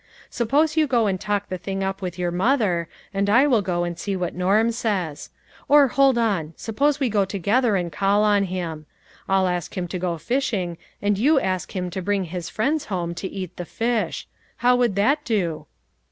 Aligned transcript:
Suppose 0.31 0.75
you 0.75 0.87
go 0.87 1.05
and 1.05 1.21
talk 1.21 1.47
the 1.49 1.59
thing 1.59 1.83
up 1.83 2.01
with 2.01 2.17
your 2.17 2.31
mother, 2.31 2.89
and 3.13 3.29
I 3.29 3.45
will 3.45 3.61
go 3.61 3.83
and 3.83 3.99
see 3.99 4.15
what 4.15 4.33
Norm 4.33 4.71
says. 4.71 5.29
Or, 5.67 5.89
hold 5.89 6.17
on, 6.17 6.55
suppose 6.57 6.99
we 6.99 7.07
go 7.07 7.23
together 7.23 7.75
and 7.75 7.91
call 7.91 8.23
on 8.23 8.45
him; 8.45 8.87
I'll 9.29 9.47
ask 9.47 9.77
him 9.77 9.87
to 9.89 9.99
go 9.99 10.17
fishing, 10.17 10.79
and 11.03 11.19
you 11.19 11.39
ask 11.39 11.75
him 11.75 11.91
to 11.91 12.01
bring 12.01 12.23
his 12.23 12.49
friends 12.49 12.85
home 12.85 13.13
to 13.13 13.27
eat 13.27 13.57
the 13.57 13.63
fish. 13.65 14.27
How 14.57 14.75
would 14.75 14.95
that 14.95 15.23
do 15.23 15.67